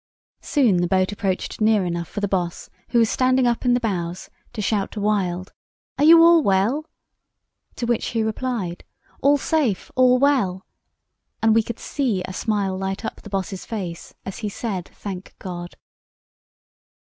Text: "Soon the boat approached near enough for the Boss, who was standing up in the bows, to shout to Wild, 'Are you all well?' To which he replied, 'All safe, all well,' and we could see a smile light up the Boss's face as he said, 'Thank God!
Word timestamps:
"Soon 0.41 0.77
the 0.77 0.87
boat 0.87 1.11
approached 1.11 1.61
near 1.61 1.85
enough 1.85 2.07
for 2.07 2.21
the 2.21 2.27
Boss, 2.27 2.71
who 2.89 2.97
was 2.97 3.07
standing 3.07 3.45
up 3.45 3.65
in 3.65 3.75
the 3.75 3.79
bows, 3.79 4.31
to 4.51 4.59
shout 4.59 4.91
to 4.93 4.99
Wild, 4.99 5.53
'Are 5.99 6.03
you 6.03 6.23
all 6.23 6.41
well?' 6.41 6.89
To 7.75 7.85
which 7.85 8.07
he 8.07 8.23
replied, 8.23 8.83
'All 9.21 9.37
safe, 9.37 9.91
all 9.95 10.17
well,' 10.17 10.65
and 11.43 11.53
we 11.53 11.61
could 11.61 11.77
see 11.77 12.23
a 12.25 12.33
smile 12.33 12.75
light 12.75 13.05
up 13.05 13.21
the 13.21 13.29
Boss's 13.29 13.63
face 13.63 14.15
as 14.25 14.39
he 14.39 14.49
said, 14.49 14.89
'Thank 14.91 15.35
God! 15.37 15.75